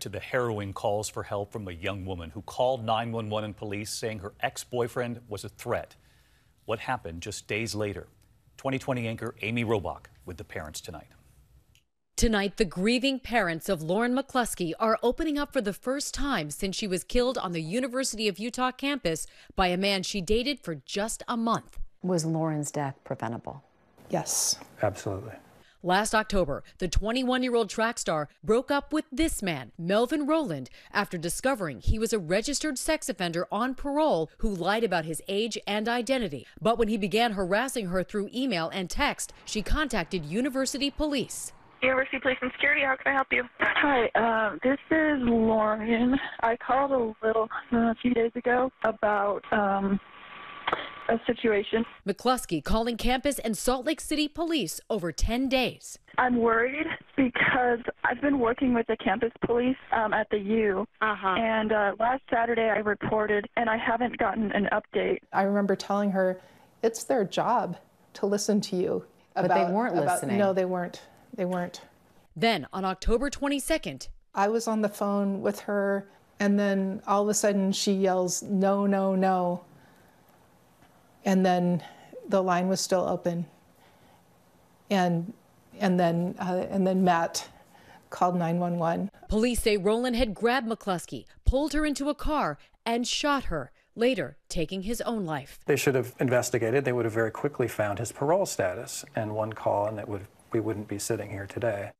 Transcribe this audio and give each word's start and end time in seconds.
To 0.00 0.08
the 0.08 0.18
harrowing 0.18 0.72
calls 0.72 1.10
for 1.10 1.24
help 1.24 1.52
from 1.52 1.68
a 1.68 1.72
young 1.72 2.06
woman 2.06 2.30
who 2.30 2.40
called 2.40 2.82
911 2.82 3.44
and 3.44 3.54
police 3.56 3.90
saying 3.90 4.20
her 4.20 4.32
ex 4.40 4.64
boyfriend 4.64 5.20
was 5.28 5.44
a 5.44 5.50
threat. 5.50 5.94
What 6.64 6.78
happened 6.78 7.20
just 7.20 7.46
days 7.46 7.74
later? 7.74 8.08
2020 8.56 9.06
anchor 9.06 9.34
Amy 9.42 9.62
Robach 9.62 10.06
with 10.24 10.38
the 10.38 10.44
parents 10.44 10.80
tonight. 10.80 11.08
Tonight, 12.16 12.56
the 12.56 12.64
grieving 12.64 13.20
parents 13.20 13.68
of 13.68 13.82
Lauren 13.82 14.16
McCluskey 14.16 14.72
are 14.80 14.98
opening 15.02 15.36
up 15.36 15.52
for 15.52 15.60
the 15.60 15.74
first 15.74 16.14
time 16.14 16.50
since 16.50 16.76
she 16.76 16.86
was 16.86 17.04
killed 17.04 17.36
on 17.36 17.52
the 17.52 17.62
University 17.62 18.26
of 18.26 18.38
Utah 18.38 18.70
campus 18.70 19.26
by 19.54 19.66
a 19.66 19.76
man 19.76 20.02
she 20.02 20.22
dated 20.22 20.60
for 20.60 20.76
just 20.76 21.22
a 21.28 21.36
month. 21.36 21.78
Was 22.02 22.24
Lauren's 22.24 22.70
death 22.70 22.98
preventable? 23.04 23.62
Yes. 24.08 24.58
Absolutely. 24.82 25.34
Last 25.82 26.14
October, 26.14 26.62
the 26.76 26.88
21 26.88 27.42
year 27.42 27.54
old 27.54 27.70
track 27.70 27.98
star 27.98 28.28
broke 28.44 28.70
up 28.70 28.92
with 28.92 29.06
this 29.10 29.42
man, 29.42 29.72
Melvin 29.78 30.26
Rowland, 30.26 30.68
after 30.92 31.16
discovering 31.16 31.80
he 31.80 31.98
was 31.98 32.12
a 32.12 32.18
registered 32.18 32.76
sex 32.76 33.08
offender 33.08 33.46
on 33.50 33.74
parole 33.74 34.28
who 34.38 34.54
lied 34.54 34.84
about 34.84 35.06
his 35.06 35.22
age 35.26 35.56
and 35.66 35.88
identity. 35.88 36.46
But 36.60 36.76
when 36.76 36.88
he 36.88 36.98
began 36.98 37.32
harassing 37.32 37.86
her 37.86 38.02
through 38.02 38.28
email 38.34 38.68
and 38.68 38.90
text, 38.90 39.32
she 39.46 39.62
contacted 39.62 40.22
university 40.22 40.90
police. 40.90 41.54
University 41.80 42.18
Police 42.18 42.36
and 42.42 42.52
Security, 42.52 42.82
how 42.82 42.96
can 42.96 43.12
I 43.12 43.14
help 43.14 43.28
you? 43.30 43.44
Hi, 43.60 44.10
uh, 44.14 44.58
this 44.62 44.78
is 44.90 45.18
Lauren. 45.22 46.14
I 46.42 46.58
called 46.58 46.90
a 46.90 47.26
little 47.26 47.48
uh, 47.72 47.76
a 47.76 47.94
few 48.02 48.12
days 48.12 48.32
ago 48.34 48.70
about 48.84 49.40
um, 49.50 49.98
a 51.10 51.20
situation. 51.26 51.84
McCluskey 52.06 52.62
calling 52.62 52.96
campus 52.96 53.38
and 53.40 53.56
Salt 53.56 53.84
Lake 53.86 54.00
City 54.00 54.28
police 54.28 54.80
over 54.88 55.12
10 55.12 55.48
days. 55.48 55.98
I'm 56.18 56.36
worried 56.36 56.86
because 57.16 57.80
I've 58.04 58.20
been 58.20 58.38
working 58.38 58.74
with 58.74 58.86
the 58.86 58.96
campus 58.96 59.32
police 59.44 59.76
um, 59.92 60.12
at 60.12 60.28
the 60.30 60.38
U, 60.38 60.86
Uh-huh. 61.00 61.28
and 61.28 61.72
uh, 61.72 61.92
last 61.98 62.22
Saturday 62.30 62.68
I 62.70 62.78
reported, 62.78 63.48
and 63.56 63.68
I 63.68 63.76
haven't 63.76 64.18
gotten 64.18 64.50
an 64.52 64.68
update. 64.72 65.18
I 65.32 65.42
remember 65.42 65.76
telling 65.76 66.10
her 66.12 66.40
it's 66.82 67.04
their 67.04 67.24
job 67.24 67.76
to 68.14 68.26
listen 68.26 68.60
to 68.62 68.76
you. 68.76 69.04
But 69.34 69.48
they 69.48 69.64
weren't 69.72 69.94
about- 69.96 70.06
listening. 70.14 70.38
No, 70.38 70.52
they 70.52 70.64
weren't. 70.64 71.02
They 71.34 71.44
weren't. 71.44 71.80
Then 72.36 72.66
on 72.72 72.84
October 72.84 73.30
22nd, 73.30 74.08
I 74.34 74.48
was 74.48 74.66
on 74.68 74.82
the 74.82 74.88
phone 74.88 75.40
with 75.40 75.60
her, 75.60 76.06
and 76.38 76.58
then 76.58 77.02
all 77.06 77.22
of 77.22 77.28
a 77.28 77.34
sudden 77.34 77.72
she 77.72 77.92
yells, 77.92 78.42
No, 78.42 78.86
no, 78.86 79.14
no. 79.14 79.62
And 81.24 81.44
then 81.44 81.82
the 82.28 82.42
line 82.42 82.68
was 82.68 82.80
still 82.80 83.06
open. 83.08 83.46
And, 84.90 85.32
and, 85.78 85.98
then, 85.98 86.34
uh, 86.38 86.66
and 86.70 86.86
then 86.86 87.04
Matt 87.04 87.48
called 88.10 88.36
911. 88.36 89.10
police 89.28 89.62
say 89.62 89.76
Rowland 89.76 90.16
had 90.16 90.34
grabbed 90.34 90.68
McCluskey, 90.68 91.26
pulled 91.44 91.72
her 91.72 91.86
into 91.86 92.08
a 92.08 92.14
car, 92.14 92.58
and 92.84 93.06
shot 93.06 93.44
her, 93.44 93.70
later 93.94 94.36
taking 94.48 94.82
his 94.82 95.00
own 95.02 95.24
life. 95.24 95.60
They 95.66 95.76
should 95.76 95.94
have 95.94 96.14
investigated. 96.18 96.84
They 96.84 96.92
would 96.92 97.04
have 97.04 97.14
very 97.14 97.30
quickly 97.30 97.68
found 97.68 97.98
his 97.98 98.12
parole 98.12 98.46
status 98.46 99.04
and 99.14 99.34
one 99.34 99.52
call, 99.52 99.86
and 99.86 99.96
that 99.98 100.08
would 100.08 100.26
we 100.52 100.58
wouldn't 100.58 100.88
be 100.88 100.98
sitting 100.98 101.30
here 101.30 101.46
today. 101.46 101.92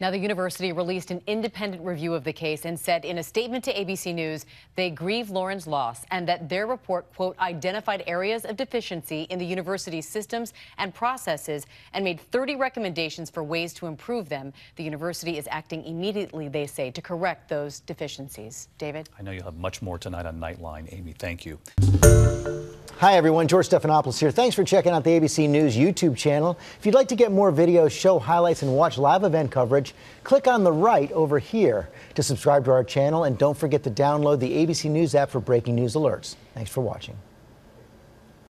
Now, 0.00 0.10
the 0.10 0.18
university 0.18 0.72
released 0.72 1.12
an 1.12 1.22
independent 1.28 1.84
review 1.84 2.14
of 2.14 2.24
the 2.24 2.32
case 2.32 2.64
and 2.64 2.78
said 2.78 3.04
in 3.04 3.18
a 3.18 3.22
statement 3.22 3.62
to 3.64 3.72
ABC 3.72 4.12
News 4.12 4.44
they 4.74 4.90
grieve 4.90 5.30
Lauren's 5.30 5.68
loss 5.68 6.04
and 6.10 6.26
that 6.26 6.48
their 6.48 6.66
report, 6.66 7.12
quote, 7.14 7.38
identified 7.38 8.02
areas 8.08 8.44
of 8.44 8.56
deficiency 8.56 9.22
in 9.30 9.38
the 9.38 9.46
university's 9.46 10.08
systems 10.08 10.52
and 10.78 10.92
processes 10.92 11.66
and 11.92 12.04
made 12.04 12.20
30 12.20 12.56
recommendations 12.56 13.30
for 13.30 13.44
ways 13.44 13.72
to 13.74 13.86
improve 13.86 14.28
them. 14.28 14.52
The 14.74 14.82
university 14.82 15.38
is 15.38 15.46
acting 15.48 15.84
immediately, 15.84 16.48
they 16.48 16.66
say, 16.66 16.90
to 16.90 17.00
correct 17.00 17.48
those 17.48 17.78
deficiencies. 17.78 18.68
David? 18.78 19.08
I 19.16 19.22
know 19.22 19.30
you'll 19.30 19.44
have 19.44 19.56
much 19.58 19.80
more 19.80 19.98
tonight 19.98 20.26
on 20.26 20.40
Nightline. 20.40 20.92
Amy, 20.92 21.14
thank 21.16 21.46
you. 21.46 21.60
Hi, 22.98 23.16
everyone. 23.16 23.48
George 23.48 23.68
Stephanopoulos 23.68 24.18
here. 24.18 24.30
Thanks 24.30 24.54
for 24.54 24.62
checking 24.64 24.92
out 24.92 25.02
the 25.04 25.10
ABC 25.10 25.46
News 25.48 25.76
YouTube 25.76 26.16
channel. 26.16 26.56
If 26.78 26.86
you'd 26.86 26.94
like 26.94 27.08
to 27.08 27.16
get 27.16 27.32
more 27.32 27.52
videos, 27.52 27.90
show 27.90 28.20
highlights, 28.20 28.62
and 28.62 28.74
watch 28.74 28.98
live 28.98 29.24
event 29.24 29.50
coverage, 29.50 29.83
click 30.22 30.46
on 30.46 30.64
the 30.64 30.72
right 30.72 31.10
over 31.12 31.38
here 31.38 31.88
to 32.14 32.22
subscribe 32.22 32.64
to 32.64 32.70
our 32.70 32.84
channel. 32.84 33.24
And 33.24 33.36
don't 33.36 33.56
forget 33.56 33.82
to 33.84 33.90
download 33.90 34.40
the 34.40 34.64
ABC 34.64 34.90
News 34.90 35.14
app 35.14 35.30
for 35.30 35.40
breaking 35.40 35.74
news 35.74 35.94
alerts. 35.94 36.36
Thanks 36.54 36.70
for 36.70 36.80
watching. 36.80 37.16